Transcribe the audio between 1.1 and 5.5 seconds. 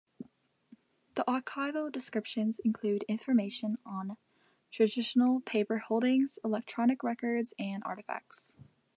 The archival descriptions include information on traditional